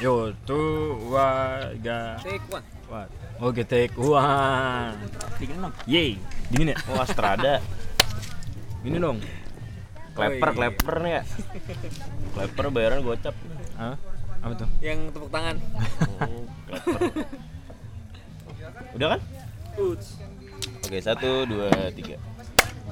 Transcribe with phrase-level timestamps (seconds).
[0.00, 2.16] Yo, tuh, waga.
[2.24, 2.64] Take one.
[2.88, 3.12] What?
[3.36, 4.96] Oke, take one.
[5.36, 5.74] Dingin dong.
[5.84, 6.16] Yeay,
[6.48, 6.76] dingin ya?
[6.88, 7.60] Oh Astrada.
[8.80, 9.20] Gini dong.
[10.16, 10.56] Kleper, iya.
[10.56, 11.22] kleper nih ya.
[12.32, 13.36] Kleper bayaran gocap.
[13.76, 14.00] Hah?
[14.40, 14.68] Apa tuh?
[14.80, 15.56] Yang tepuk tangan.
[16.16, 17.00] Oh, kleper.
[18.96, 19.20] Udah kan?
[20.80, 22.16] Oke, satu, dua, tiga.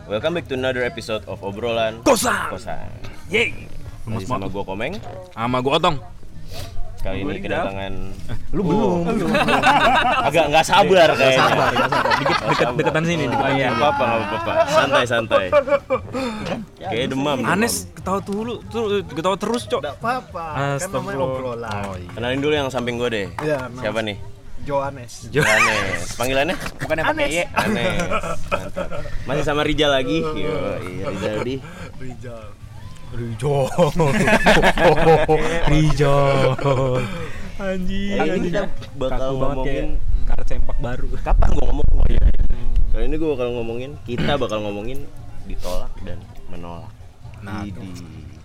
[0.04, 2.52] Welcome back to another episode of obrolan Kosan.
[2.52, 2.92] kosan.
[3.32, 3.64] Yeay.
[4.04, 5.00] Masih sama gua Komeng.
[5.32, 6.17] Sama gua Otong.
[6.98, 7.92] Kali ini kedatangan
[8.50, 9.00] Lu belum.
[10.28, 11.40] agak nggak sabar kayaknya.
[11.46, 12.12] Sabar, nggak sabar.
[12.18, 13.24] Dikit deket deketan sini.
[13.24, 13.76] Oh, deketan iya, sini.
[13.76, 14.52] apa-apa, nggak apa-apa.
[14.66, 15.44] Santai, santai.
[16.80, 17.38] Kayak demam.
[17.44, 19.80] Anes ketawa dulu, tuh ketawa terus, Cok.
[19.84, 20.44] Enggak apa-apa,
[20.80, 21.70] kan namanya obrolan.
[21.86, 22.10] Oh, iya.
[22.16, 23.28] Kenalin dulu yang samping gua deh.
[23.44, 24.16] Iya, Siapa nih?
[24.66, 25.12] Johannes.
[25.32, 26.12] Anes.
[26.18, 26.56] Panggilannya?
[26.82, 27.40] Bukan yang pakai Y.
[27.56, 28.00] Anes.
[28.52, 28.88] Mantap.
[29.24, 30.20] Masih sama Rijal lagi.
[30.20, 30.34] Yo,
[30.82, 31.56] iya Rijal di.
[31.96, 32.57] Rizal.
[33.14, 33.68] Rijo.
[35.72, 36.16] Rijo.
[37.58, 38.18] Anjing.
[38.20, 38.62] Kali ini kita
[39.00, 39.86] bakal ngomongin
[40.28, 41.06] karet sempak baru.
[41.24, 41.86] kapan gua ngomong?
[41.96, 42.20] Oh iya.
[42.92, 44.98] Kali ini gua bakal ngomongin, kita bakal ngomongin
[45.48, 46.20] ditolak dan
[46.52, 46.92] menolak.
[47.40, 47.72] Nah, Di,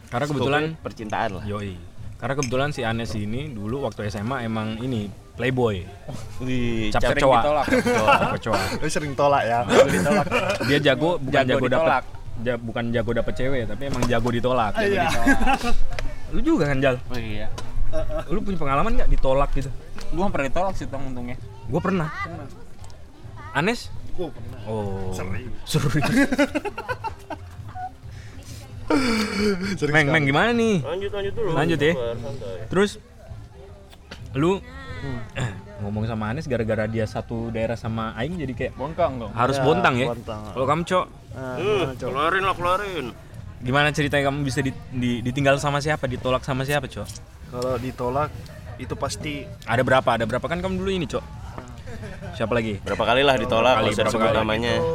[0.07, 1.43] Karena kebetulan percintaan lah.
[1.45, 1.75] Yoi.
[2.21, 5.83] Karena kebetulan si Anes ini dulu waktu SMA emang ini playboy,
[6.39, 7.41] Wih, cap kecoa.
[7.41, 7.65] ditolak.
[7.67, 8.61] Cap kecoa.
[8.79, 9.59] Lu sering tolak ya?
[10.69, 12.03] Dia jago bukan Jago jago, ditolak.
[12.41, 14.73] Ja- bukan jago dapet cewek, tapi emang jago ditolak.
[14.73, 15.05] Jago Iya.
[15.05, 15.37] ditolak.
[16.29, 16.95] Lu juga kan Jal?
[17.03, 17.47] Oh iya.
[18.27, 19.69] Lu punya pengalaman nggak ditolak gitu?
[20.11, 21.37] Gua pernah ditolak sih tong untungnya.
[21.63, 22.09] Gue pernah.
[23.53, 23.93] Anes?
[24.13, 24.59] Gua pernah.
[24.65, 25.13] Oh.
[25.13, 25.45] Sering.
[25.63, 26.05] Sering
[29.95, 30.07] Meng.
[30.09, 30.81] Meng gimana nih?
[30.81, 31.49] Lanjut lanjut dulu.
[31.53, 31.93] Lanjut ya.
[32.67, 32.91] Terus
[34.33, 34.57] lu
[35.33, 39.31] eh, ngomong sama Anes gara-gara dia satu daerah sama Aing jadi kayak Bongkang dong.
[39.31, 40.07] harus Ya, bontang ya.
[40.07, 40.41] bontang.
[40.49, 42.07] Kalau kamu cok, Nah, Eh, gimana, Cok?
[42.07, 43.05] keluarin lah, keluarin.
[43.59, 47.07] gimana ceritanya kamu bisa di- di- ditinggal sama siapa, ditolak sama siapa cok?
[47.49, 48.29] Kalau ditolak
[48.75, 50.05] itu pasti Ada berapa?
[50.11, 51.25] Ada berapa kan kamu dulu ini cok?
[52.33, 52.77] Siapa lagi?
[52.79, 54.37] Berapa kali lah ditolak Kali, kalau berapa sebut kali?
[54.37, 54.73] namanya.
[54.75, 54.93] itu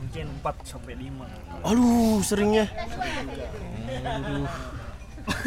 [0.00, 1.24] mungkin 4 sampai 5.
[1.62, 2.66] Aduh, seringnya.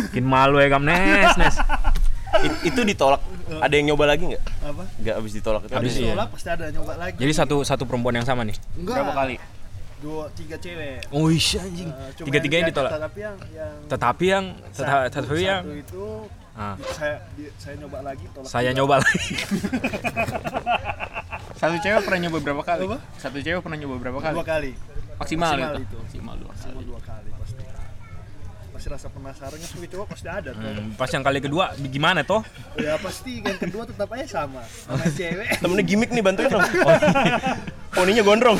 [0.03, 1.56] Bikin malu ya kamu Nes, Nes.
[2.43, 3.21] It- itu ditolak.
[3.53, 4.43] Ada yang nyoba lagi nggak?
[4.61, 4.83] Apa?
[4.99, 5.73] Nggak habis ditolak itu.
[5.73, 6.11] Iya.
[6.11, 7.17] Ditolak pasti ada nyoba lagi.
[7.17, 8.55] Jadi satu satu perempuan yang sama nih.
[8.75, 8.95] Enggak.
[8.99, 9.35] Berapa kali?
[9.97, 11.07] Dua, tiga cewek.
[11.09, 11.87] Oh iya anjing.
[11.87, 12.91] Eh, cuma Tiga-tiganya yang- ditolak.
[12.93, 16.03] Tapi yang yang Tetapi yang teta- tetapi yang satu itu
[16.53, 18.45] ah, saya di- saya nyoba lagi tolak.
[18.45, 18.77] saya juga.
[18.77, 19.33] nyoba lagi.
[21.53, 22.83] Satu cewek pernah nyoba berapa kali?
[22.85, 22.97] Apa?
[23.15, 24.35] Satu cewek pernah nyoba berapa kali?
[24.35, 24.71] dua kali.
[25.13, 25.83] Maksimal, Maksimal itu.
[25.85, 25.97] itu.
[26.03, 26.83] Maksimal dua Sama kali.
[26.83, 27.22] dua kali
[28.83, 28.91] pasti.
[28.91, 30.59] Pasti rasa penasarannya sebagai cowok pasti ada tuh.
[30.59, 32.41] Hmm, pas yang kali kedua gimana toh?
[32.75, 34.61] Ya pasti yang kedua tetap aja sama.
[34.67, 35.47] Sama cewek.
[35.63, 36.63] Temennya gimmick nih bantuin dong.
[37.95, 38.57] Poninya gondrong.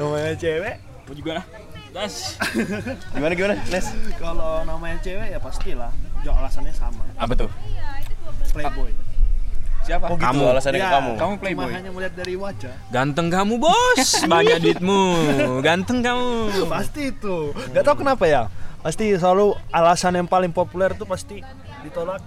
[0.00, 0.76] namanya cewek
[1.06, 1.44] Aku juga lah.
[1.94, 2.36] Das.
[3.16, 3.88] Gimana gimana, Nes?
[4.20, 5.88] kalau namanya cewek ya pastilah
[6.20, 7.50] jawab alasannya sama Apa tuh?
[8.52, 8.92] playboy
[9.86, 10.04] Siapa?
[10.06, 10.42] Oh gitu Kamu.
[10.50, 11.10] alasannya ke Ya, kamu.
[11.12, 11.70] Kamu cuma playboy.
[11.72, 15.02] hanya melihat dari wajah Ganteng kamu bos, banyak duitmu.
[15.60, 16.30] Ganteng kamu.
[16.66, 17.36] pasti itu
[17.70, 18.42] nggak tahu kenapa ya
[18.78, 21.42] pasti selalu alasan yang paling populer tuh pasti
[21.80, 22.22] ditolak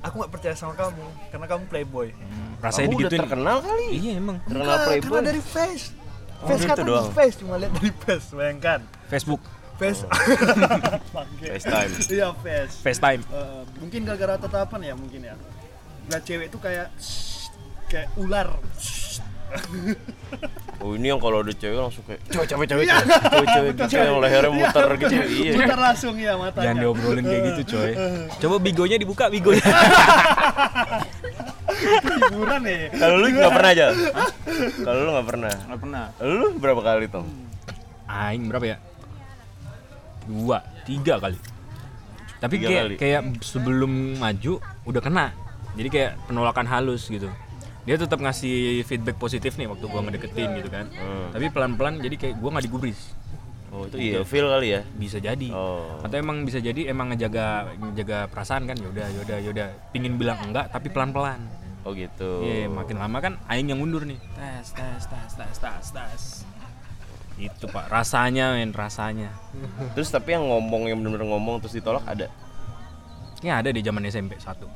[0.00, 2.08] aku nggak percaya sama kamu karena kamu playboy
[2.58, 3.20] Rasanya Kamu udah digituin.
[3.22, 3.86] terkenal kali.
[3.90, 4.36] Iya emang.
[4.42, 5.08] Terkenal Enggak, playboy.
[5.08, 5.86] karena dari face
[6.36, 7.08] Oh, face gitu kan doang.
[7.10, 9.42] face cuma lihat dari face bayangkan Facebook,
[9.76, 10.00] face
[11.40, 11.90] FaceTime.
[12.08, 13.22] iya face FaceTime.
[13.24, 15.34] Eh, mungkin gara-gara tatapan ya mungkin ya
[16.10, 16.88] lihat cewek itu kayak
[17.86, 18.48] kayak ular
[20.80, 24.22] Oh ini yang kalau ada cewek langsung kayak cewek cewek cewek cewek cewek gitu yang
[24.22, 25.14] lehernya muter gitu.
[25.42, 25.52] Iya.
[25.58, 27.92] muter langsung ya matanya Jangan diobrolin kayak gitu coy.
[28.40, 29.66] Coba bigonya dibuka bigonya.
[32.00, 33.86] hiburan ya Kalau lu nggak pernah aja.
[34.86, 35.52] Kalau lu nggak pernah.
[35.66, 36.04] Nggak pernah.
[36.22, 37.26] Lu berapa kali Tom?
[38.06, 38.76] Aing berapa ya?
[40.30, 41.38] Dua, tiga kali.
[42.40, 42.94] Tapi Tiga kayak kali.
[42.96, 45.26] kayak sebelum maju udah kena.
[45.78, 47.30] Jadi kayak penolakan halus gitu.
[47.88, 50.86] Dia tetap ngasih feedback positif nih waktu gua ngedeketin gitu kan.
[50.92, 51.32] Hmm.
[51.32, 53.00] Tapi pelan-pelan jadi kayak gua nggak digubris.
[53.70, 54.82] Oh itu iya feel kali ya.
[54.82, 55.48] Bisa jadi.
[55.54, 56.02] Oh.
[56.02, 60.68] Atau emang bisa jadi emang ngejaga ngejaga perasaan kan yaudah yaudah yaudah pingin bilang enggak
[60.74, 61.38] tapi pelan-pelan.
[61.80, 62.44] Oh gitu.
[62.44, 64.20] Iya, makin lama kan aing yang mundur nih.
[64.36, 66.22] Tes, tes, tes, tes, tes, tes.
[67.40, 69.32] Itu Pak, rasanya men, rasanya.
[69.96, 72.28] Terus tapi yang ngomong yang bener-bener ngomong terus ditolak ada.
[73.40, 74.68] Ini ada di zaman SMP satu.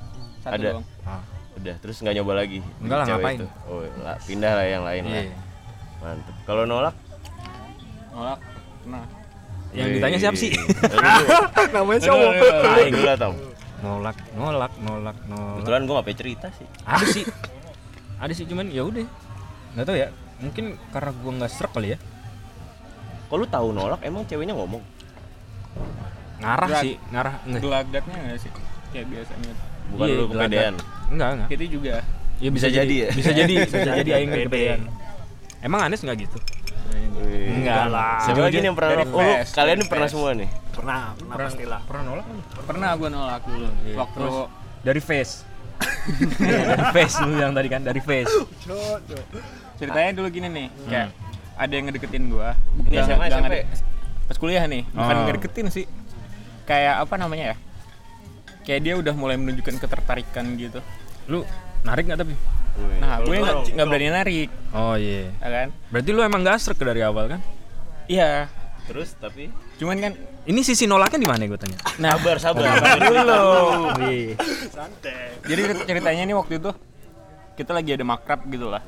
[0.45, 0.71] Satu Ada.
[0.77, 0.87] doang.
[1.03, 1.23] Ah,
[1.55, 2.59] Udah, terus nggak nyoba lagi.
[2.83, 3.39] Enggak lah, ngapain?
[3.41, 3.49] itu?
[3.65, 5.23] Oh, lah, pindah lah yang lain lah.
[5.23, 5.37] iya.
[6.03, 6.35] Mantep.
[6.45, 6.95] Kalau nolak?
[8.13, 8.39] Nolak.
[8.85, 9.05] Pernah.
[9.73, 10.51] Yang ditanya siapa sih?
[11.75, 12.33] namanya cowok.
[12.79, 13.35] Aing lah, Tom.
[13.81, 15.55] nolak, nolak, nolak, nolak.
[15.59, 16.67] Kebetulan gue gak cerita sih.
[16.85, 17.25] Ada sih.
[18.21, 19.07] Ada sih cuman ya udah.
[19.75, 20.09] Enggak tahu ya.
[20.35, 21.99] Mungkin karena gua nggak serak kali ya.
[23.27, 24.83] Kalau lu tahu nolak, emang ceweknya ngomong?
[26.39, 27.35] Ngarah Gelag- sih, ngarah.
[27.47, 28.51] Gelagatnya nggak sih?
[28.93, 29.53] Kayak biasanya.
[29.91, 30.75] Bukan Iya, lu kepedean.
[31.07, 31.49] Enggak, enggak.
[31.49, 31.95] Kita juga.
[32.37, 33.09] Ya Bisa jadi ya?
[33.11, 34.45] Bisa jadi, bisa jadi aing Pede.
[34.45, 34.81] kepedean.
[35.61, 36.39] Emang Anes enggak gitu?
[37.47, 38.21] Enggak lah.
[38.21, 39.09] Siapa lagi yang pernah nolak?
[39.11, 40.49] Oh, kalian ini pernah semua nih?
[40.71, 41.81] Pernah, pernah pastilah.
[41.85, 42.27] Pernah nolak?
[42.63, 43.69] Pernah gue nolak dulu.
[43.83, 43.97] Iya.
[43.97, 44.37] Waktu Terus
[44.83, 45.35] dari face.
[46.69, 48.31] dari face lu yang tadi kan dari face.
[49.75, 51.09] ceritanya dulu gini nih, kayak
[51.55, 52.55] ada yang ngedeketin gua.
[52.81, 53.55] Nggak- SMA, SMP?
[54.25, 55.25] Pas kuliah nih, bukan Oh.
[55.27, 55.85] ngedeketin sih.
[56.65, 57.57] Kayak apa namanya ya?
[58.65, 60.81] Kayak dia udah mulai menunjukkan ketertarikan gitu.
[61.29, 61.45] Lu
[61.85, 62.35] narik nggak tapi?
[62.75, 62.99] Wih.
[62.99, 63.37] Nah, gue
[63.71, 65.31] nggak berani narik, Oh iya.
[65.39, 65.69] ya kan?
[65.95, 67.41] Berarti lu emang gak srek dari awal kan?
[68.11, 68.51] Iya,
[68.85, 70.13] Terus tapi cuman kan
[70.45, 71.79] Ini sisi nolaknya di mana gue tanya?
[71.97, 72.69] Nah, sabar, sabar.
[72.69, 73.41] sabar dulu.
[74.05, 74.37] Iya.
[75.41, 76.71] jadi ceritanya nih waktu itu
[77.55, 78.85] kita lagi ada makrab gitu lah.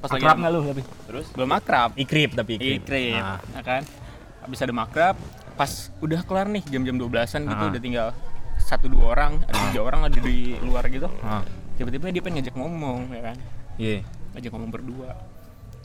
[0.00, 0.82] Pas lagi Akrab nggak lu tapi?
[1.04, 1.90] Terus belum makrab.
[2.00, 2.80] Ikrip tapi ikrip.
[2.80, 3.36] Ikrip, Ah.
[3.52, 3.82] ya kan?
[4.40, 5.16] Habis ada makrab,
[5.52, 5.70] pas
[6.00, 7.68] udah kelar nih jam-jam 12-an gitu Ah.
[7.68, 8.08] udah tinggal
[8.60, 11.08] satu dua orang, ada tiga orang ada di luar gitu.
[11.20, 11.42] Ah.
[11.74, 13.36] Tiba-tiba dia pengen ngajak ngomong, ya kan?
[13.80, 13.98] Iya.
[14.36, 15.10] Ngajak ngomong berdua.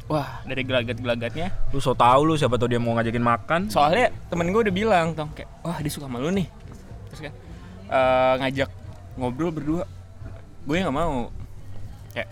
[0.06, 3.62] Wah, dari gelagat-gelagatnya, Lu so tau lu siapa tau dia mau ngajakin makan.
[3.74, 6.46] soalnya temen gue udah bilang, tong kayak, wah dia suka sama lu nih.
[7.10, 7.34] Terus kan
[7.90, 8.70] eh, ngajak
[9.18, 9.90] ngobrol berdua,
[10.70, 11.34] gue nggak mau.
[12.14, 12.30] Kayak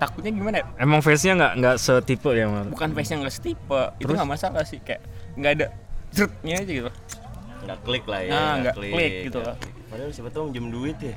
[0.00, 0.66] takutnya gimana ya?
[0.80, 2.72] Emang face-nya nggak nggak setipe ya Mal?
[2.72, 4.16] Bukan face yang nggak setipe, itu Terus?
[4.16, 4.80] nggak masalah sih.
[4.80, 5.04] Kayak
[5.36, 5.66] nggak ada
[6.16, 6.90] jerutnya aja gitu.
[7.64, 8.30] Nggak klik lah ya.
[8.30, 8.92] Nah, nggak klik
[9.24, 9.56] gitu nggak lah.
[9.56, 9.72] klik.
[9.84, 11.14] Padahal siapa tahu minjem duit ya.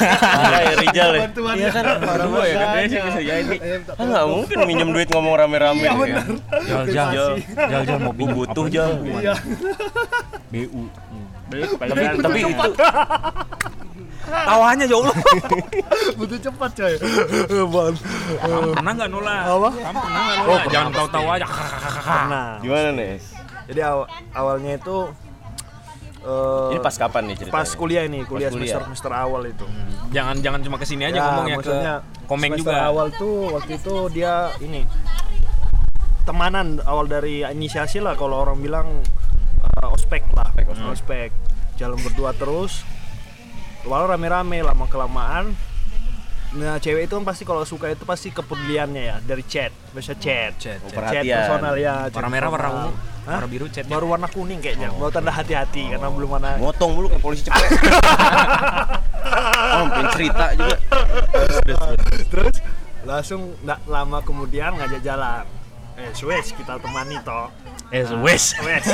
[0.52, 1.20] Kayak Rijal ya.
[1.32, 1.84] Iya kan.
[1.96, 3.56] Berdua ya kan sih bisa jadi.
[3.96, 5.80] Ah, nggak mungkin minjem duit ngomong rame-rame.
[5.80, 5.96] Iya, ya.
[5.96, 6.26] benar.
[6.60, 7.32] Jal jal Jal.
[7.56, 8.90] jal jal mau butuh jal.
[9.00, 9.34] Iya.
[10.52, 10.82] BU.
[11.48, 12.68] Tapi tapi itu
[14.28, 15.16] Tawanya ya Allah.
[16.20, 16.94] Butuh cepat coy.
[17.48, 17.94] Bang.
[18.44, 19.40] Kamu pernah nggak nolak?
[19.48, 19.68] Apa?
[19.72, 20.64] Kamu pernah nggak nolak?
[20.68, 21.46] Jangan tahu-tahu aja.
[21.48, 22.48] Pernah.
[22.60, 23.14] gimana nih?
[23.68, 24.96] Jadi aw- awalnya itu
[26.20, 27.56] eh, Ini pas kapan nih ceritanya?
[27.56, 28.74] pas kuliah ini, kuliah, kuliah.
[28.74, 29.66] semester semester awal itu.
[30.08, 31.94] Jangan jangan cuma ke sini aja Ya, ngomongnya ke maksudnya
[32.24, 32.86] komeng semester juga.
[32.86, 34.82] awal tuh waktu itu dia ini
[36.24, 38.88] temanan awal dari inisiasi lah kalau orang bilang
[39.58, 40.52] eh, ospek lah
[40.86, 41.32] ospek,
[41.74, 42.84] jalan berdua terus
[43.82, 45.56] walau rame-rame lama kelamaan
[46.50, 50.56] nah cewek itu kan pasti kalau suka itu pasti kepeduliannya ya dari chat biasa chat
[50.56, 50.96] Chat, Oh, chat.
[50.96, 51.36] perhatian.
[51.44, 52.90] personal ya chat Warna merah, warna ungu,
[53.28, 53.38] Hah?
[53.38, 53.92] warna biru chatnya.
[53.92, 57.60] baru warna kuning kayaknya baru tanda hati-hati karena belum warna Motong mulu kayak polisi cepet.
[59.68, 60.76] oh, pengen cerita juga.
[62.26, 62.56] terus
[63.04, 65.44] langsung nggak lama kemudian ngajak jalan
[65.98, 67.52] eh wes kita temani toh
[67.88, 68.52] Eh, wes.
[68.60, 68.84] wes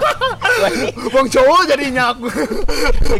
[1.14, 2.26] bang cowok jadinya aku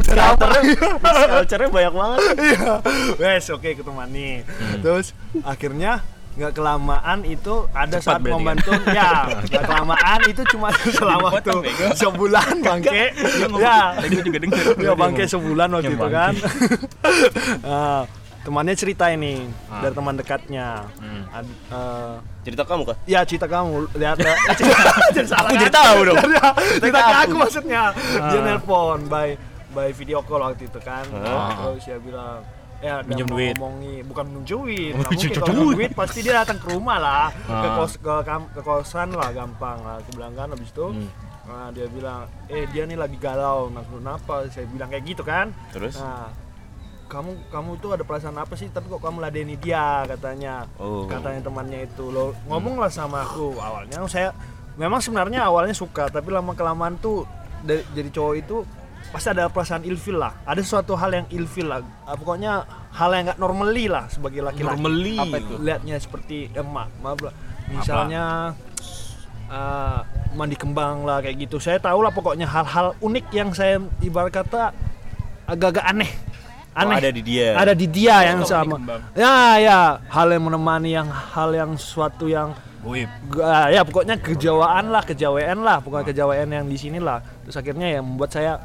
[0.04, 2.20] Culture-nya banyak banget.
[2.40, 2.72] iya
[3.16, 4.42] wes oke ketemani
[4.80, 5.12] terus
[5.42, 6.00] akhirnya
[6.34, 9.10] nggak kelamaan itu ada Cepat saat tuh ya
[9.40, 11.86] nggak kelamaan itu cuma selama bego.
[11.94, 13.14] sebulan bangke
[13.54, 14.64] ya gue juga denger.
[14.76, 16.34] ya bangke sebulan waktu itu kan
[17.62, 18.02] Nah,
[18.44, 19.80] temannya cerita ini Ah.
[19.80, 21.22] dari teman dekatnya Hmm.
[21.30, 22.96] Ad- eh, Cerita kamu kah?
[23.04, 24.36] Ya cerita kamu lihat eh,
[25.14, 25.56] cerita, Aku kan?
[25.56, 26.16] jadi tahu dong.
[26.28, 26.46] Ya,
[26.76, 27.22] cerita ke aku.
[27.24, 27.82] aku maksudnya.
[27.96, 28.42] Dia Ah.
[28.44, 29.28] nelpon by
[29.70, 31.06] by video call waktu itu kan.
[31.16, 31.72] Ah.
[31.72, 32.44] Terus dia bilang
[32.84, 33.54] ya Minjem duit.
[33.54, 35.90] ngomongi bukan minjem duit Oh, mungkin kalau duit.
[35.90, 37.74] pasti dia datang ke rumah lah ke Ah.
[37.74, 41.08] kos ke, kam- ke kosan lah gampang lah aku bilang kan habis itu Hmm.
[41.44, 45.48] nah, dia bilang eh dia nih lagi galau nah kenapa saya bilang kayak gitu kan
[45.70, 45.96] Terus?
[45.96, 46.28] nah
[47.06, 51.04] kamu kamu tuh ada perasaan apa sih tapi kok kamu ladeni dia katanya Oh.
[51.06, 54.36] katanya temannya itu lo ngomonglah sama aku awalnya saya
[54.74, 57.24] memang sebenarnya awalnya suka tapi lama kelamaan tuh
[57.60, 58.56] dari, jadi cowok itu
[59.12, 60.32] pasti ada perasaan ilfil lah.
[60.46, 61.80] Ada suatu hal yang ilfil lah.
[62.06, 64.78] Ah, pokoknya hal yang nggak normally lah sebagai laki-laki.
[64.78, 65.18] Normally.
[65.20, 65.54] apa itu?
[65.60, 67.34] Lihatnya seperti emak maaf lah.
[67.68, 68.24] Misalnya
[69.50, 69.98] eh,
[70.34, 71.56] mandi kembang lah kayak gitu.
[71.62, 74.74] Saya tahu lah pokoknya hal-hal unik yang saya ibarat kata
[75.46, 76.10] agak-agak aneh.
[76.74, 76.98] Oh, aneh.
[76.98, 77.54] ada di dia.
[77.54, 78.82] ada di dia yang sama.
[79.14, 79.80] ya ya.
[80.10, 82.50] Hal yang menemani yang hal yang suatu yang
[83.32, 85.80] Ga- ya pokoknya kejawaan lah kejawaan lah.
[85.80, 87.22] Pokoknya kejawaan yang di sini lah.
[87.46, 88.60] Terus akhirnya ya membuat saya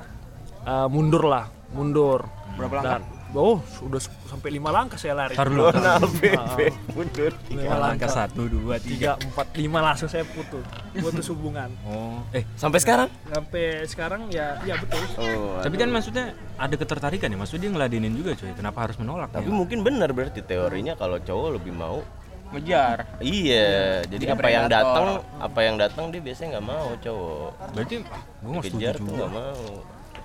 [0.61, 2.25] uh, mundur lah mundur
[2.55, 2.99] Berapa langkah?
[2.99, 5.69] Dan- oh sudah sampai lima langkah saya lari dulu.
[5.69, 7.29] Nah, Ah, bebe, mundur.
[7.47, 9.13] lima langkah satu dua tiga.
[9.15, 13.05] tiga empat lima langsung saya putus putus hubungan Oh, eh Sampai sekarang?
[13.23, 18.13] sampai sekarang ya ya betul Oh, tapi kan maksudnya ada ketertarikan ya maksudnya dia ngeladenin
[18.13, 19.53] juga coy kenapa harus menolak tapi ya?
[19.53, 22.01] mungkin benar berarti teorinya kalau cowok lebih mau
[22.49, 23.05] Ngejar.
[23.21, 27.51] Iya, jadi Dia apa yang datang, apa yang datang dia biasanya nggak mau cowok.
[27.77, 29.65] berarti gue nggak setuju Kejar tuh nggak mau.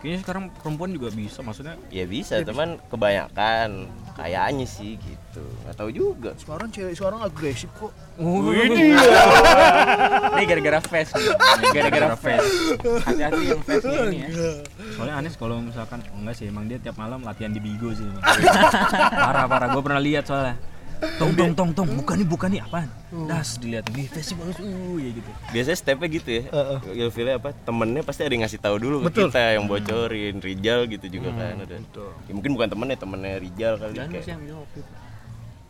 [0.05, 5.41] Kayaknya sekarang perempuan juga bisa maksudnya Ya bisa, teman kebanyakan kayaknya sih gitu.
[5.65, 6.37] Nggak tahu juga.
[6.37, 7.89] Sekarang cewek sekarang agresif kok.
[8.21, 8.93] Ini
[10.45, 11.17] gara-gara face.
[11.73, 12.77] Gara-gara face.
[13.01, 14.61] Hati-hati yang face ini ya.
[14.95, 18.07] soalnya Anes kalau misalkan enggak sih emang dia tiap malam latihan di Bigo sih
[19.25, 20.55] parah parah gue pernah lihat soalnya
[21.21, 22.89] tong tong tong tong bukan nih bukan nih apaan
[23.31, 26.43] das dilihat nih face bagus uh ya gitu Biasanya stepnya gitu ya.
[26.91, 27.55] Ilfilnya apa?
[27.55, 29.31] Temennya pasti ada yang ngasih tahu dulu Betul.
[29.31, 30.35] ke kita yang bocorin.
[30.43, 31.79] Rijal gitu juga kan ada.
[32.27, 34.25] Ya, mungkin bukan temennya, temennya Rijal kali Dan kayak.
[34.27, 34.69] sih yang jawab.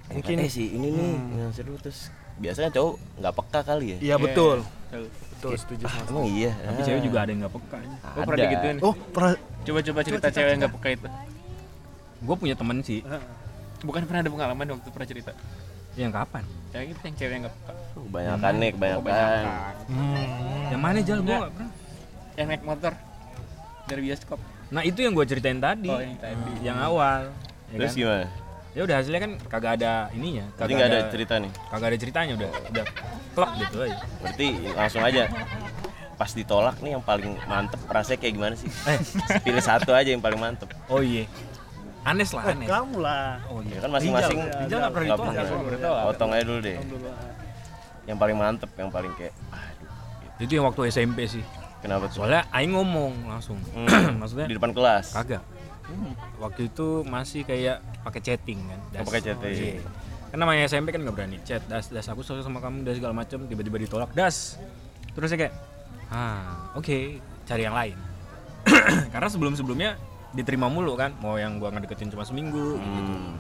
[0.04, 2.08] Mungkin eh sih ini nih yang seru terus
[2.40, 3.98] biasanya cowok nggak peka kali ya.
[4.00, 4.56] Iya betul.
[4.64, 5.06] Tahu.
[5.36, 6.08] Betul setuju sama.
[6.08, 6.52] Emang iya.
[6.64, 8.76] tapi cewek juga ada yang nggak peka Gue pernah digituin.
[8.80, 9.32] Oh, pernah
[9.64, 11.08] Coba-coba cerita cewek yang gak peka itu.
[12.24, 13.04] gue punya temen sih
[13.84, 15.32] Bukan pernah ada pengalaman waktu pernah cerita.
[15.94, 17.72] yang kapan Cewek itu yang cewek yang gak peka.
[17.94, 18.98] Kebanyakan nih, kebanyakan.
[18.98, 19.74] Kebanyakan.
[20.66, 21.70] yang mana jal gue pernah
[22.34, 22.92] Yang naik motor
[23.84, 24.38] dari bioskop.
[24.66, 26.52] nah itu yang gue ceritain tadi Oh, yang tadi.
[26.62, 27.30] yang awal
[27.68, 28.00] ya Terus kan?
[28.00, 28.26] gimana?
[28.66, 31.52] ya udah hasilnya kan kagak ada ininya Jadi nggak ada cerita nih.
[31.68, 32.84] kagak ada ceritanya udah udah
[33.30, 35.22] klak gitu aja Berarti langsung aja
[36.14, 38.66] pas ditolak nih yang paling mantep rasanya kayak gimana sih?
[38.84, 38.98] eh
[39.40, 40.66] Pilih satu aja yang paling mantep.
[40.86, 41.22] oh iya
[42.04, 43.40] Anes lah Anes kamu lah.
[43.46, 45.32] oh Ya iya kan masing-masing Rijal, nggak pernah nggak ditolak pernah.
[45.34, 46.04] Nggak pernah ditolak.
[46.06, 46.76] Potong aja dulu deh.
[48.04, 49.90] Yang paling mantep, yang paling kayak aduh.
[50.38, 51.44] itu yang waktu SMP sih
[51.78, 52.16] Kenapa tuh?
[52.18, 55.12] soalnya Aing ngomong langsung Hmm, maksudnya di depan kelas.
[55.12, 55.40] kagak
[56.36, 59.52] waktu itu masih kayak pakai chatting kan Oh, pakai chatting.
[59.52, 59.84] Iya.
[60.28, 63.14] kan namanya SMP kan nggak berani chat das das aku suka sama kamu das segala
[63.14, 64.56] macem tiba-tiba ditolak das
[65.12, 65.54] terus saya kayak
[66.08, 67.96] ah oke cari yang lain
[69.12, 69.94] karena sebelum sebelumnya
[70.34, 73.38] diterima mulu kan mau yang gua ngedeketin cuma seminggu Hmm.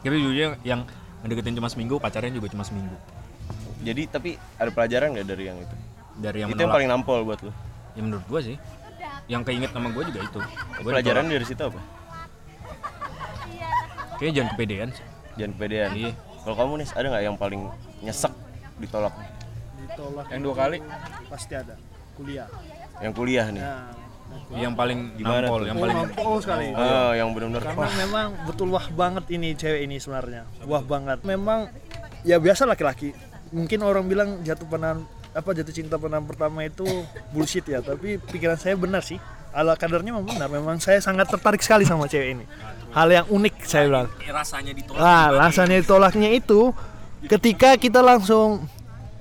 [0.00, 0.82] tapi jujurnya yang
[1.22, 2.96] ngedeketin cuma seminggu pacarnya juga cuma seminggu
[3.80, 5.76] Jadi tapi ada pelajaran nggak dari yang itu?
[6.16, 7.52] dari yang itu yang menolak paling nampol buat lu.
[7.90, 8.56] ya menurut gua sih
[9.26, 10.40] yang keinget sama gua juga itu
[10.76, 11.32] Gua Pelajaran ditolak.
[11.32, 11.80] dari situ apa?
[14.16, 15.90] kayaknya jangan kepedean sih Jangan kepedean.
[15.94, 16.10] Iya.
[16.40, 17.60] Kalau kamu nih ada nggak yang paling
[18.02, 18.32] nyesek
[18.76, 19.14] ditolak?
[19.80, 20.78] Ditolak Yang dua kali.
[21.26, 21.74] pasti ada.
[22.12, 22.48] Kuliah.
[23.00, 23.62] Yang kuliah nih.
[23.62, 23.88] Nah,
[24.58, 25.66] yang paling Gimana nampol tuh?
[25.70, 26.66] yang oh, paling nampol sekali.
[26.74, 30.42] Oh, yang benar-benar Karena memang betul wah banget ini cewek ini sebenarnya.
[30.66, 31.22] Wah banget.
[31.22, 31.70] Memang
[32.26, 33.14] ya biasa laki-laki.
[33.54, 36.86] Mungkin orang bilang jatuh pandangan apa jatuh cinta pandangan pertama itu
[37.30, 39.22] bullshit ya, tapi pikiran saya benar sih.
[39.50, 40.48] Ala kadarnya memang benar.
[40.50, 42.44] Memang saya sangat tertarik sekali sama cewek ini.
[42.90, 44.08] Hal yang unik saya bilang.
[44.30, 46.74] rasanya ditolak Nah, alasannya ditolaknya itu
[47.26, 48.66] ketika kita langsung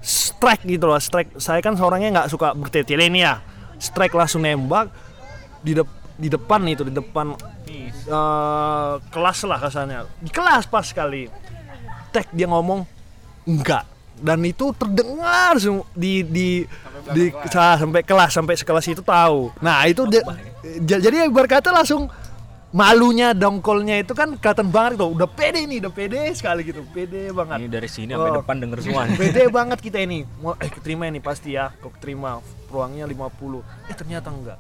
[0.02, 1.38] strike gitu loh, strike.
[1.38, 3.42] Saya kan seorangnya nggak suka bertele ini ya.
[3.80, 4.92] Strike langsung nembak
[5.60, 7.32] di dep- di depan itu di depan
[8.06, 10.00] eh, kelas lah kasarnya.
[10.18, 11.32] Di kelas pas sekali.
[12.10, 12.84] Tek dia ngomong
[13.46, 15.56] enggak dan itu terdengar
[15.94, 16.48] di di
[17.08, 19.54] di sa- sampai kelas sampai sekelas itu tahu.
[19.60, 20.20] Nah, itu dia,
[20.80, 22.12] j- jadi berkata langsung
[22.70, 27.34] malunya dongkolnya itu kan kelihatan banget tuh udah pede nih udah pede sekali gitu pede
[27.34, 28.38] banget ini dari sini sampai Oh.
[28.38, 32.38] depan denger semua pede banget kita ini mau eh keterima ini pasti ya kok terima
[32.70, 34.60] peluangnya 50 eh ternyata enggak.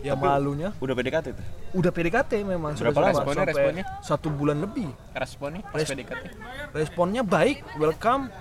[0.00, 0.72] Ya malunya.
[0.80, 1.44] udah PDKT tuh.
[1.70, 3.84] udah PDKT memang Berapa sudah Responnya, sampai responnya?
[4.00, 4.88] satu bulan lebih.
[5.12, 6.24] Responnya pas Res- PDKT.
[6.72, 8.32] responnya baik welcome.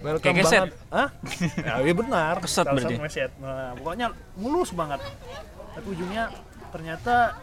[0.00, 0.70] Welcome Kayak banget.
[0.90, 1.08] Hah?
[1.62, 2.34] ya iya benar.
[2.40, 2.94] Keset berarti.
[2.98, 3.30] keset.
[3.38, 4.98] nah pokoknya mulus banget.
[5.70, 6.32] Tapi ujungnya
[6.72, 7.36] ternyata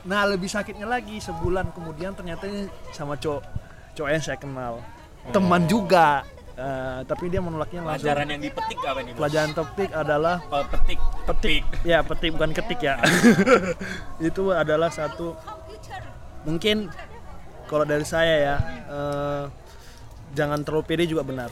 [0.00, 3.42] nah lebih sakitnya lagi sebulan kemudian ternyata ini sama cowok
[3.92, 4.80] cowok yang saya kenal.
[5.28, 6.24] Teman juga
[6.60, 8.04] Eh, tapi dia menolaknya langsung.
[8.04, 9.12] Pelajaran yang dipetik apa nih?
[9.16, 11.00] Pelajaran topik adalah Oh, petik.
[11.24, 11.64] petik.
[11.88, 13.00] Ya petik bukan ketik ya.
[14.28, 15.32] Itu adalah satu
[16.44, 16.88] mungkin
[17.64, 18.56] kalau dari saya ya
[18.92, 19.44] eh,
[20.36, 21.48] jangan terlalu pede juga benar.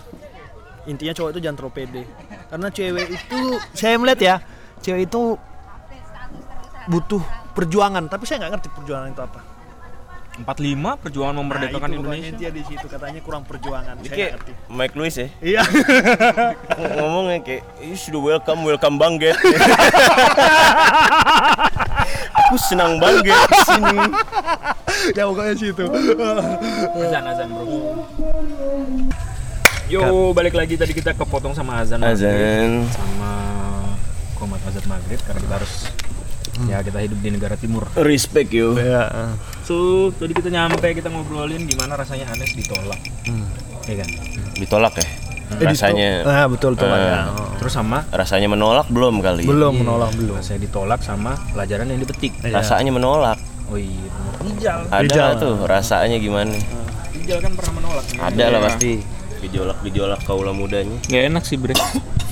[0.85, 2.03] Intinya cowok itu jangan terlalu pede.
[2.49, 3.41] Karena cewek itu
[3.77, 4.37] saya melihat ya
[4.81, 5.37] cewek itu
[6.88, 7.21] butuh
[7.57, 8.09] perjuangan.
[8.12, 9.41] Tapi saya nggak ngerti perjuangan itu apa
[10.38, 10.47] 45
[11.00, 12.35] perjuangan memerdekakan Nah, itu Indonesia.
[12.37, 15.28] dia di situ katanya kurang perjuangan ngerti Mike Lewis ya.
[15.40, 19.35] iya Ng- ngomongnya kayak you sudah welcome welcome banget.
[22.38, 23.99] Aku senang banget di sini.
[25.12, 25.85] ya pokoknya situ
[26.97, 27.64] Azan azan bro.
[29.88, 31.99] Yo, balik lagi tadi kita kepotong sama azan.
[31.99, 32.85] Azan.
[32.88, 33.33] sama
[34.35, 35.73] komat azan maghrib karena kita harus
[36.66, 37.88] ya kita hidup di negara timur.
[37.97, 38.76] Respect yo.
[38.76, 39.35] ya
[39.69, 42.97] So, tadi kita nyampe kita ngobrolin gimana rasanya Anes ditolak.
[43.85, 44.09] Iya kan?
[44.57, 45.07] Ditolak ya.
[45.61, 47.25] Rasanya nah betul betul ya
[47.57, 49.49] Terus sama rasanya menolak belum kali.
[49.49, 52.33] belum menolak belum rasanya ditolak sama pelajaran yang dipetik.
[52.49, 53.37] Rasanya menolak.
[53.69, 54.09] Oh iya.
[54.41, 54.81] Rijal.
[54.89, 55.21] Ada Rijal.
[55.21, 56.57] lah tuh rasanya gimana?
[57.13, 58.05] Rijal kan pernah menolak.
[58.17, 58.93] Ada lah pasti.
[59.45, 60.97] Gejolak gejolak kaula mudanya.
[61.13, 61.77] Gak enak sih bre.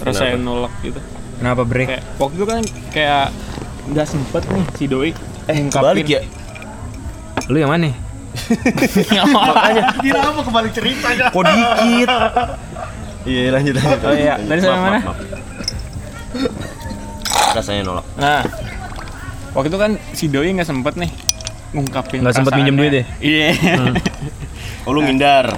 [0.01, 1.01] Rasanya nolak gitu.
[1.37, 1.89] Kenapa break?
[1.93, 2.61] Kayak waktu itu kan
[2.97, 3.27] kayak
[3.93, 5.11] nggak sempet nih si doi
[5.47, 6.21] Eh, kebalik ya.
[7.47, 7.95] Lu yang mana nih?
[10.03, 11.31] Kira apa kembali ceritanya?
[11.33, 12.09] Kok dikit?
[13.27, 14.01] Iya, lanjut lanjut.
[14.07, 14.99] Oh iya, tadi sampai Maaf, mana?
[15.03, 15.19] maaf, maaf.
[17.57, 18.07] Rasanya nolak.
[18.21, 18.43] Nah,
[19.57, 21.11] waktu itu kan si doi nggak sempet nih
[21.75, 23.05] ngungkapin Nggak sempet minjem duit ya?
[23.19, 23.49] Iya.
[24.87, 25.51] Oh, lu ngindar.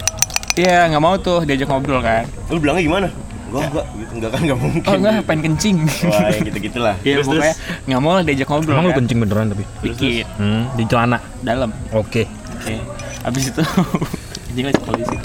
[0.56, 2.24] Iya, nggak mau tuh diajak ngobrol kan.
[2.48, 3.08] Lu bilangnya gimana?
[3.48, 4.10] Enggak, enggak, gitu.
[4.14, 4.80] Enggak kan enggak mungkin.
[4.84, 5.76] Oh enggak, pengen kencing.
[6.04, 6.94] Wah, yang gitu-gitulah.
[7.00, 7.86] Iya, Terus, pokoknya terus.
[7.86, 8.98] nggak mau lah diajak ngobrol Emang lu kan.
[8.98, 9.64] kencing beneran tapi?
[9.80, 11.18] Dikit, Hmm, di celana.
[11.40, 11.70] dalam.
[11.90, 12.22] Oke.
[12.54, 12.74] Oke.
[13.20, 13.62] Habis itu
[14.46, 15.16] kencing lagi polisi.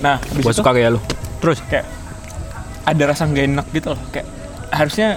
[0.00, 1.00] Nah, habis Gua itu suka kayak lu.
[1.38, 1.86] Terus kayak
[2.82, 4.00] ada rasa nggak enak gitu loh.
[4.08, 4.26] Kayak
[4.68, 5.08] harusnya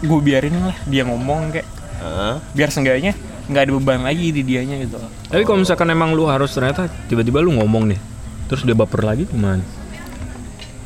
[0.00, 1.68] gue biarin lah dia ngomong kayak
[2.00, 2.34] Heeh.
[2.52, 3.12] biar seenggaknya
[3.46, 5.10] nggak ada beban lagi di dianya gitu loh.
[5.26, 8.00] Tapi kalau misalkan emang lu harus ternyata tiba-tiba lu ngomong nih,
[8.46, 9.60] terus dia baper lagi gimana?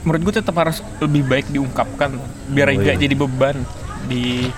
[0.04, 2.16] Menurut gue tetap harus lebih baik diungkapkan
[2.48, 3.02] biar Oh, nggak iya.
[3.02, 3.56] jadi beban
[4.04, 4.48] di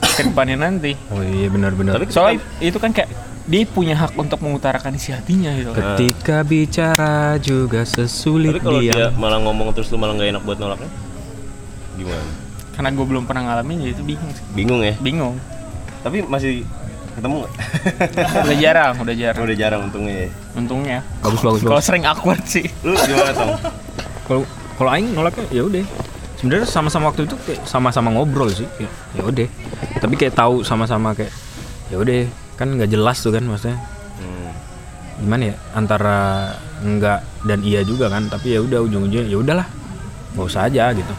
[0.00, 1.94] ke depannya nanti Oh iya benar-benar.
[1.94, 3.12] Tapi soalnya itu kan kayak
[3.44, 5.72] dia punya hak untuk mengutarakan isi hatinya gitu.
[5.72, 10.58] Ketika bicara juga sesulit Tapi kalau dia malah ngomong terus lu malah nggak enak buat
[10.58, 10.90] nolaknya?
[11.94, 12.30] Gimana?
[12.72, 14.44] karena gue belum pernah ngalamin jadi itu bingung sih.
[14.54, 14.94] Bingung ya?
[14.98, 15.34] bingung
[15.98, 16.62] Tapi masih
[17.12, 17.52] ketemu nggak?
[18.46, 20.28] udah jarang udah jarang Udah jarang untungnya ya.
[20.54, 23.50] untungnya Bagus bagus kalau sering awkward sih Lu gimana Tong?
[24.22, 24.40] Kalau
[24.78, 25.82] kalau aing nolaknya ya udah.
[26.38, 28.62] Sebenarnya sama-sama waktu itu kayak sama-sama ngobrol sih.
[28.78, 29.48] Kayak, ya udah.
[29.98, 31.34] Tapi kayak tahu sama-sama kayak
[31.90, 33.78] ya udah kan nggak jelas tuh kan maksudnya
[34.18, 34.50] Hmm.
[35.22, 36.18] gimana ya antara
[36.82, 39.66] enggak dan iya juga kan tapi ya udah ujung-ujungnya ya udahlah
[40.34, 41.14] nggak usah aja gitu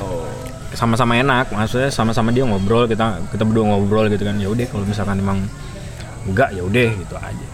[0.00, 0.24] Oh.
[0.72, 4.88] sama-sama enak maksudnya sama-sama dia ngobrol kita kita berdua ngobrol gitu kan ya udah kalau
[4.88, 5.44] misalkan emang
[6.24, 7.46] enggak ya udah gitu aja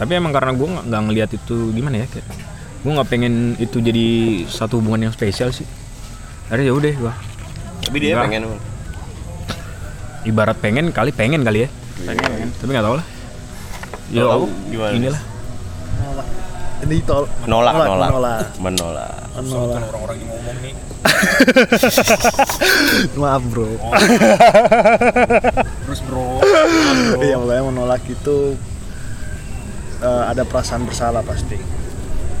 [0.00, 2.24] tapi emang karena gue nggak ngelihat itu gimana ya kayak
[2.80, 4.06] gue nggak pengen itu jadi
[4.46, 5.66] satu hubungan yang spesial sih
[6.46, 7.12] akhirnya ya udah gue
[7.82, 8.22] Tapi dia Enggak.
[8.26, 8.42] pengen
[10.22, 11.68] ibarat pengen kali pengen kali ya
[12.02, 13.06] pengen tapi nggak tahu lah
[14.08, 14.92] ya kamu Allah, gimana?
[14.94, 15.22] inilah
[16.80, 17.28] Ini tol.
[17.44, 18.40] menolak, Menolak, menolak, menolak.
[18.56, 19.12] menolak.
[19.36, 19.80] Menolak.
[19.86, 20.74] orang-orang yang ngomong nih
[23.16, 23.68] Maaf bro.
[25.84, 26.40] terus bro
[27.20, 28.56] Iya makanya menolak itu
[30.00, 31.56] eh, ada perasaan bersalah pasti.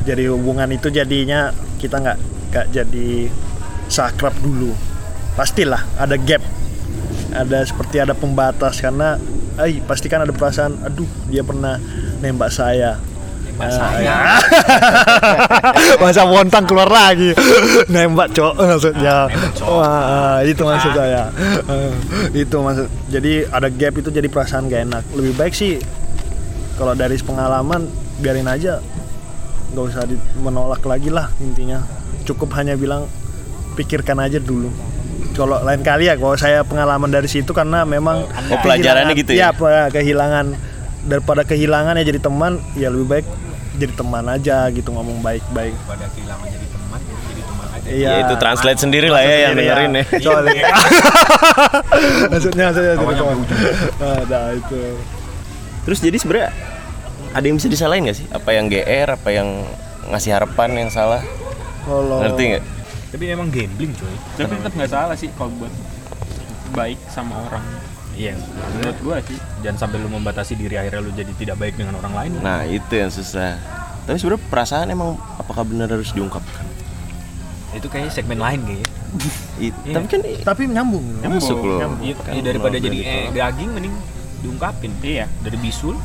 [0.04, 2.18] Jadi hubungan itu jadinya kita nggak
[2.50, 3.28] nggak jadi
[3.90, 4.72] sakrab dulu.
[5.36, 6.42] Pastilah ada gap.
[7.30, 9.14] Ada seperti ada pembatas karena
[9.60, 11.76] ay pasti kan ada perasaan aduh dia pernah
[12.24, 12.96] nembak saya.
[13.44, 14.40] Nembak saya.
[16.02, 17.36] Masa montang keluar lagi.
[17.92, 19.28] nembak cok maksudnya.
[19.62, 21.28] Wah, itu maksud saya.
[21.68, 21.92] Eh,
[22.40, 22.88] itu maksud.
[23.12, 25.04] Jadi ada gap itu jadi perasaan gak enak.
[25.14, 25.78] Lebih baik sih
[26.80, 27.86] kalau dari pengalaman
[28.18, 28.80] biarin aja.
[29.70, 31.82] Gak usah di- menolak lagi lah intinya.
[32.22, 33.06] Cukup hanya bilang
[33.72, 34.68] pikirkan aja dulu.
[35.30, 39.54] Kalau lain kali ya kalau saya pengalaman dari situ karena memang Oh, pelajarannya gitu ya?
[39.54, 40.58] Ya, kehilangan
[41.02, 43.26] daripada kehilangan ya jadi teman, ya lebih baik
[43.72, 45.72] jadi teman aja gitu ngomong baik-baik.
[45.82, 48.10] pada kehilangan jadi teman jadi jadi teman aja Iya.
[48.10, 50.04] Ya, itu translate sendiri lah ya yang Sendiri dengerin ya.
[50.20, 50.64] Soalnya.
[52.30, 53.36] maksudnya maksudnya jadi teman.
[53.98, 54.80] Ada itu.
[55.80, 56.50] Terus jadi sebenarnya
[57.30, 58.26] ada yang bisa disalahin gak sih?
[58.28, 59.48] Apa yang GR, apa yang
[60.06, 61.22] ngasih harapan yang salah?
[61.82, 62.64] Kalau Ngerti nggak?
[63.10, 65.74] tapi emang gambling coy tapi tetap nggak salah sih kalau buat
[66.70, 67.64] baik sama orang
[68.14, 68.38] iya
[68.70, 72.14] menurut gue sih jangan sampai lu membatasi diri akhirnya lu jadi tidak baik dengan orang
[72.14, 73.58] lain Nah itu yang susah.
[74.00, 76.62] Tapi sebenarnya perasaan emang apakah benar harus diungkapkan?
[77.70, 78.88] itu kayaknya segmen lain kayaknya
[79.66, 81.02] I- Tapi kan tapi nyambung.
[81.20, 81.82] masuk loh.
[81.98, 83.94] Iya, Kan iya, daripada jadi udah eh, daging mending
[84.40, 85.98] diungkapin iya dari bisul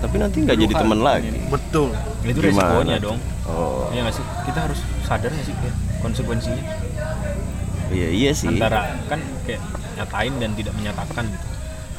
[0.00, 1.28] Tapi nanti nggak jadi teman lagi.
[1.48, 1.88] Betul.
[2.24, 2.80] itu Gimana?
[2.80, 6.64] resikonya dong Oh, iya nggak sih kita harus sadar nggak sih kayak konsekuensinya
[7.92, 8.48] iya iya sih.
[8.48, 9.60] antara kan kayak
[9.94, 11.46] nyatain dan tidak menyatakan gitu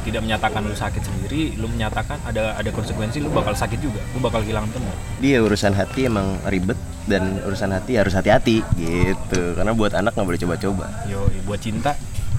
[0.06, 4.22] tidak menyatakan lu sakit sendiri lu menyatakan ada ada konsekuensi lu bakal sakit juga lu
[4.22, 9.42] bakal kehilangan teman Dia urusan hati emang ribet dan urusan hati harus hati-hati gitu.
[9.54, 10.86] Karena buat anak nggak boleh coba-coba.
[11.06, 11.94] Yo, buat cinta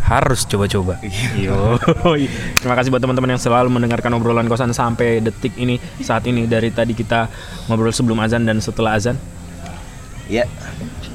[0.06, 1.02] harus coba-coba.
[1.34, 1.74] Yo,
[2.56, 6.70] terima kasih buat teman-teman yang selalu mendengarkan obrolan kosan sampai detik ini saat ini dari
[6.70, 7.26] tadi kita
[7.66, 9.18] ngobrol sebelum azan dan setelah azan.
[10.26, 10.46] Ya,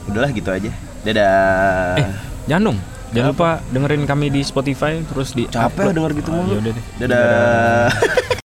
[0.05, 0.71] udahlah gitu aja.
[1.01, 1.95] Dadah.
[1.97, 2.07] Eh,
[2.45, 2.79] jangan dong.
[3.11, 6.51] Jangan lupa dengerin kami di Spotify terus di Capek denger gitu Ah, mulu.
[6.55, 6.85] yaudah deh.
[6.95, 7.87] Dadah.